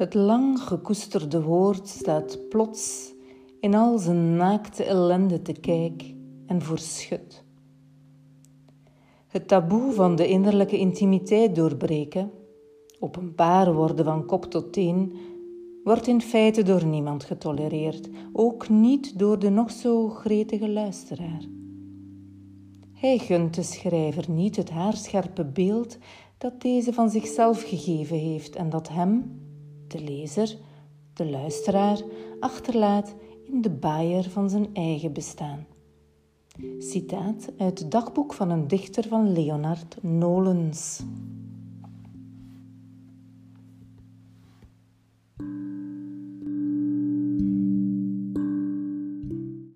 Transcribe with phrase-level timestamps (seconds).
[0.00, 3.14] Het lang gekoesterde woord staat plots
[3.60, 6.14] in al zijn naakte ellende te kijk
[6.46, 7.44] en verschut.
[9.26, 12.30] Het taboe van de innerlijke intimiteit doorbreken,
[12.98, 15.12] openbaar worden van kop tot teen,
[15.84, 21.44] wordt in feite door niemand getolereerd, ook niet door de nog zo gretige luisteraar.
[22.92, 25.98] Hij gunt de schrijver niet het haarscherpe beeld
[26.38, 29.38] dat deze van zichzelf gegeven heeft en dat hem,
[29.90, 30.56] de lezer,
[31.12, 32.02] de luisteraar,
[32.40, 35.66] achterlaat in de baaier van zijn eigen bestaan.
[36.78, 41.02] Citaat uit het dagboek van een dichter van Leonard Nolens.